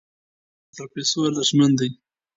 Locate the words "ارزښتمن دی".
1.27-1.89